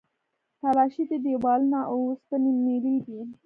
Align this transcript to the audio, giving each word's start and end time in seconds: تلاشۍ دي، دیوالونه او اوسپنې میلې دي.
تلاشۍ 0.59 1.03
دي، 1.09 1.17
دیوالونه 1.25 1.79
او 1.91 1.97
اوسپنې 2.09 2.51
میلې 2.63 2.95
دي. 3.05 3.19